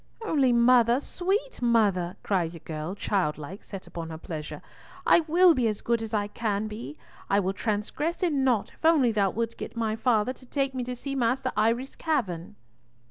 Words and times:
"Only, 0.25 0.51
mother, 0.51 0.99
sweet 0.99 1.61
mother," 1.61 2.15
cried 2.23 2.53
the 2.53 2.59
girl, 2.59 2.95
childlike, 2.95 3.63
set 3.63 3.85
upon 3.85 4.09
her 4.09 4.17
pleasure, 4.17 4.63
"I 5.05 5.19
will 5.27 5.53
be 5.53 5.67
as 5.67 5.81
good 5.81 6.01
as 6.01 6.15
can 6.33 6.67
be. 6.67 6.97
I 7.29 7.39
will 7.39 7.53
transgress 7.53 8.23
in 8.23 8.43
nought 8.43 8.71
if 8.73 8.83
only 8.83 9.11
thou 9.11 9.29
wilt 9.29 9.57
get 9.57 9.77
my 9.77 9.95
father 9.95 10.33
to 10.33 10.45
take 10.47 10.73
me 10.73 10.83
to 10.85 10.95
see 10.95 11.13
Master 11.13 11.51
Eyre's 11.55 11.95
cavern." 11.95 12.55